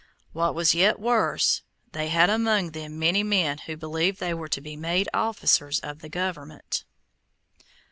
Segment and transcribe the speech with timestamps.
[0.33, 4.59] What was yet worse, they had among them many men who believed they were to
[4.59, 6.85] be made officers of the government.